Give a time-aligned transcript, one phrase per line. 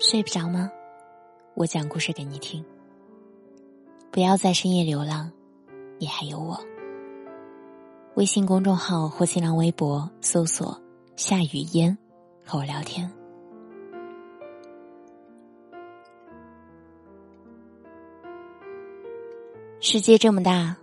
[0.00, 0.70] 睡不着吗？
[1.54, 2.64] 我讲故事给你听。
[4.12, 5.30] 不要在深夜流浪，
[5.98, 6.58] 你还有我。
[8.14, 10.80] 微信公众号或新浪微博搜索
[11.16, 11.98] “夏雨嫣”，
[12.46, 13.10] 和我聊天。
[19.80, 20.76] 世界这么大，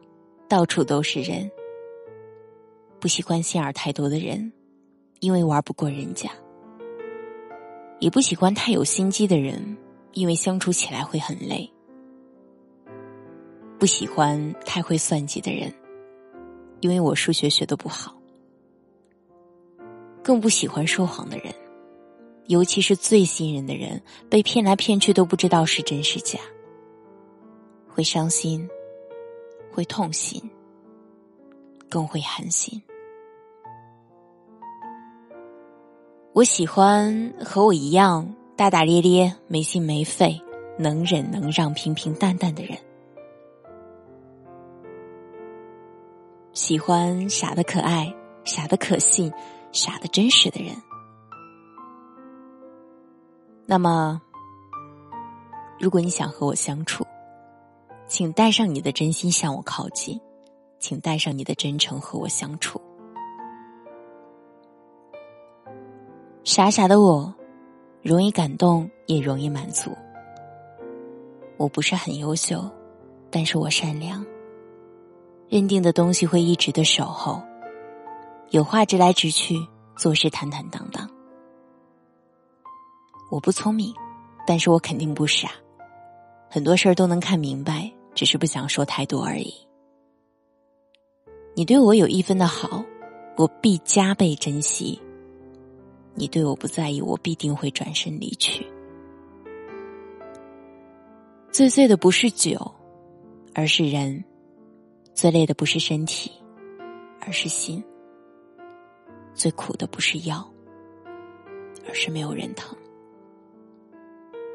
[0.50, 1.50] 到处都是人。
[3.00, 4.52] 不喜欢心眼太多的人，
[5.21, 6.29] 因为玩不过人家；
[8.00, 9.77] 也不喜欢太有心机的人，
[10.13, 11.70] 因为相处起来会很累；
[13.80, 15.73] 不喜欢太会算计的人，
[16.81, 18.12] 因为我数学学的不好；
[20.23, 21.53] 更不喜欢说谎的人，
[22.48, 26.39] 尤其是最信任的人，被骗来骗去都不知道是真是假，
[27.88, 28.67] 会伤心。
[29.72, 30.41] 会痛心，
[31.89, 32.81] 更会寒心。
[36.35, 40.38] 我喜欢和我一样大大咧咧、没心没肺、
[40.77, 42.78] 能忍能让、平平淡淡的人。
[46.52, 48.13] 喜欢傻的可爱、
[48.44, 49.31] 傻的可信、
[49.72, 50.75] 傻的真实的人。
[53.66, 54.22] 那么，
[55.80, 57.06] 如果你想和我相处，
[58.08, 60.19] 请带上你的真心向我靠近，
[60.80, 62.81] 请带上你的真诚和我相处。
[66.45, 67.33] 傻傻的我，
[68.03, 69.89] 容易感动，也容易满足。
[71.57, 72.69] 我不是很优秀，
[73.31, 74.23] 但是我善良。
[75.49, 77.41] 认定的东西会一直的守候，
[78.51, 79.55] 有话直来直去，
[79.97, 81.09] 做事坦坦荡荡。
[83.31, 83.91] 我不聪明，
[84.45, 85.49] 但是我肯定不傻。
[86.47, 89.51] 很多事儿都能看明白，只是不想说太多而已。
[91.55, 92.85] 你对我有一分的好，
[93.35, 95.01] 我必加倍珍惜；
[96.16, 98.66] 你对我不在意，我必定会转身离去。
[101.52, 102.59] 最醉的不是酒，
[103.53, 104.23] 而是人；
[105.13, 106.31] 最累的不是身体，
[107.19, 107.84] 而是心；
[109.34, 110.50] 最苦的不是药，
[111.88, 112.75] 而是没有人疼；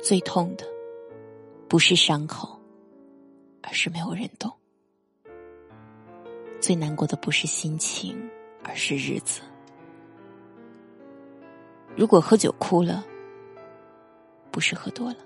[0.02, 0.66] 最痛的。
[1.68, 2.58] 不是伤口，
[3.62, 4.50] 而是没有人懂。
[6.60, 8.20] 最难过的不是心情，
[8.64, 9.40] 而是日子。
[12.00, 13.04] 如果喝酒哭了，
[14.50, 15.18] 不是喝多了，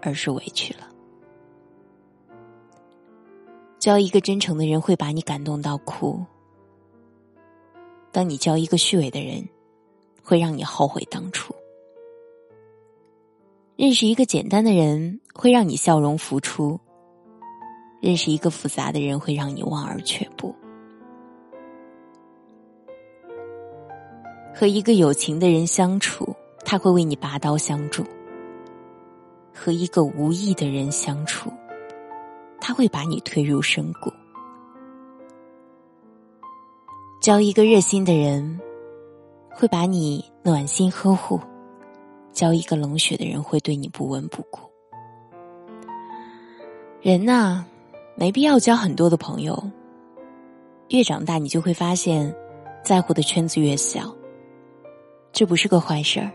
[0.00, 0.88] 而是委屈了。
[3.80, 6.24] 交一个真诚的人，会把你感动到哭；
[8.12, 9.44] 当你交一个虚伪的人，
[10.22, 11.52] 会让你后悔当初。
[13.74, 16.78] 认识一个简单的人，会让你笑容浮出；
[18.00, 20.54] 认识一个复杂的人，会让你望而却步。
[24.54, 28.02] 和一个有情的人相处，他会为你拔刀相助；
[29.54, 31.50] 和一个无意的人相处，
[32.60, 34.12] 他会把你推入深谷。
[37.20, 38.60] 交一个热心的人，
[39.50, 41.40] 会把你暖心呵护。
[42.32, 44.60] 交一个冷血的人，会对你不闻不顾。
[47.00, 47.64] 人呐，
[48.14, 49.62] 没必要交很多的朋友。
[50.88, 52.34] 越长大，你就会发现，
[52.82, 54.14] 在乎的圈子越小。
[55.32, 56.30] 这不是个坏事儿，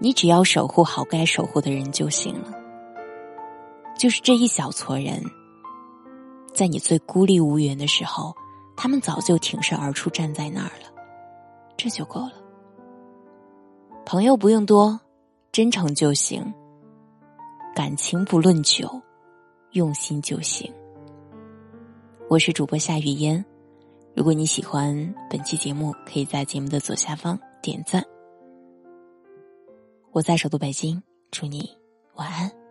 [0.00, 2.52] 你只要守护好该守护的人就行了。
[3.96, 5.22] 就是这一小撮人，
[6.52, 8.34] 在你最孤立无援的时候，
[8.76, 10.92] 他们早就挺身而出，站在那儿了，
[11.76, 12.32] 这就够了。
[14.04, 14.98] 朋友不用多，
[15.52, 16.42] 真诚就行；
[17.74, 19.00] 感情不论久，
[19.70, 20.70] 用心就行。
[22.28, 23.44] 我是主播夏雨嫣，
[24.14, 28.02] 如果你喜欢本期节目，可以在节目的左下方点赞。
[30.12, 31.76] 我在首都北京，祝你
[32.14, 32.65] 晚安。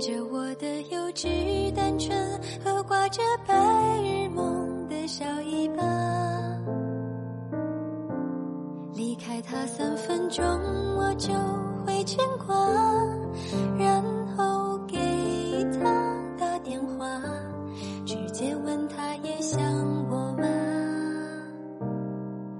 [0.00, 2.18] 着我的幼稚单纯
[2.64, 3.54] 和挂着白
[4.02, 5.84] 日梦的小尾巴
[8.94, 10.42] 离开他三分钟
[10.96, 11.34] 我就
[11.84, 12.56] 会牵挂
[13.78, 14.02] 然
[14.34, 14.96] 后给
[15.78, 15.84] 他
[16.38, 17.20] 打电话
[18.06, 19.60] 直接问他也想
[20.08, 20.46] 我吗？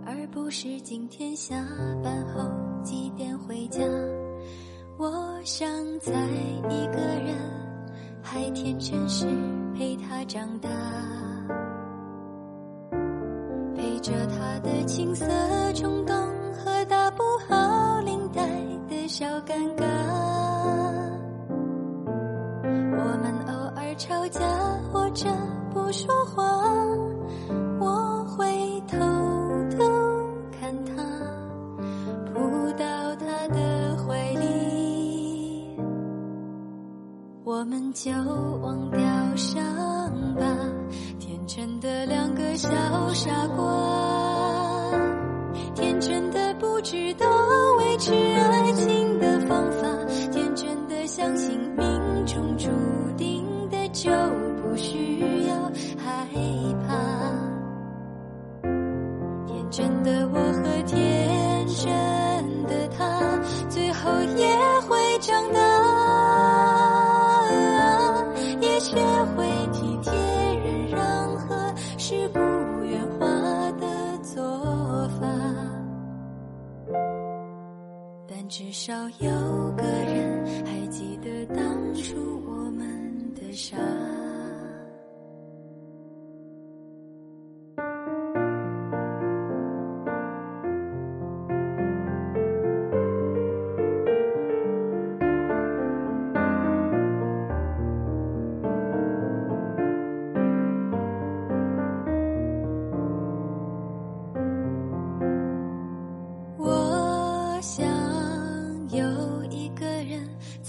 [0.04, 1.56] 而不是今天下
[2.04, 2.19] 班
[8.32, 9.26] 还天真是
[9.76, 10.68] 陪他长大，
[13.74, 15.26] 陪着他的青涩
[15.74, 16.14] 冲动
[16.54, 18.40] 和打不好领带
[18.88, 19.84] 的小尴尬。
[22.62, 24.40] 我们偶尔吵架
[24.92, 25.26] 或者
[25.72, 26.19] 不说
[42.06, 42.68] 两个小
[43.12, 44.90] 傻瓜，
[45.74, 47.26] 天真的不知道
[47.78, 49.86] 维持爱情的方法，
[50.30, 52.68] 天真的相信命中注
[53.16, 54.10] 定的就
[54.62, 55.54] 不需要
[55.98, 56.26] 害
[56.86, 56.94] 怕。
[59.46, 61.86] 天真的我和天真
[62.66, 63.38] 的他，
[63.68, 64.48] 最后也
[64.88, 65.60] 会长大，
[78.50, 79.30] 至少有
[79.76, 83.76] 个人还记得当初我们的傻。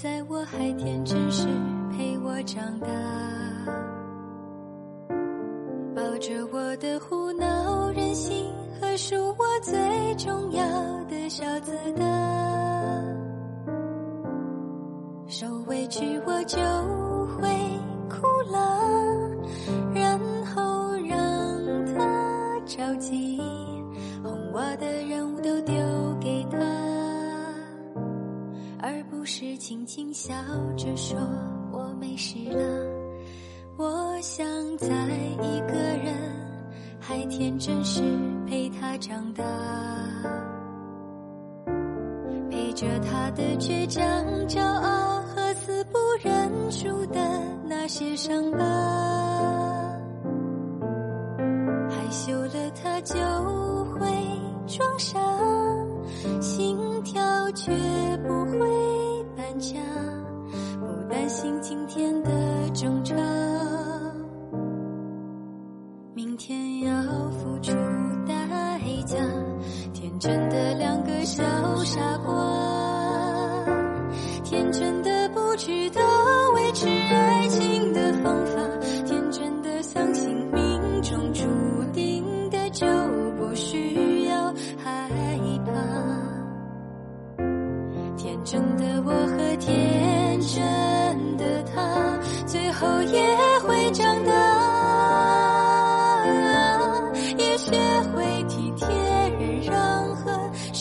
[0.02, 1.46] 在我还天真时
[1.92, 2.88] 陪我长大，
[5.94, 9.72] 抱着我的胡闹任性和属我最
[10.16, 10.64] 重要
[11.04, 12.02] 的小子的，
[15.28, 16.58] 受委屈我就
[17.36, 17.48] 会
[18.10, 19.30] 哭了，
[19.94, 23.40] 然后让他着急。
[24.20, 25.31] 哄我的人
[29.22, 30.34] 不是轻轻笑
[30.76, 31.16] 着说
[31.70, 32.58] 我没事了。
[33.76, 34.44] 我想
[34.76, 34.88] 在
[35.40, 36.12] 一个人
[36.98, 38.02] 还天真时
[38.48, 39.44] 陪他长大，
[42.50, 44.02] 陪着他的倔强、
[44.48, 47.20] 骄傲和死不认输的
[47.64, 48.58] 那些伤疤。
[51.88, 53.14] 害羞了，他就
[53.94, 54.04] 会
[54.66, 55.21] 装傻，
[66.52, 67.72] 天要付出
[68.28, 68.34] 代
[69.06, 69.16] 价。
[69.94, 71.42] 天真的两个小
[71.82, 73.64] 傻瓜，
[74.44, 76.02] 天真的不知道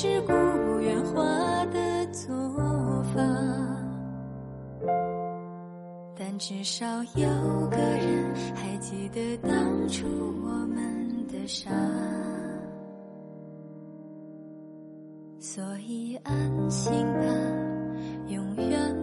[0.02, 0.34] 是古
[0.80, 2.28] 原话的做
[3.14, 3.22] 法。
[6.18, 7.28] 但至少有
[7.70, 10.08] 个人还记得当初
[10.44, 11.70] 我们的傻，
[15.40, 17.28] 所以安心吧。
[18.28, 19.01] 永远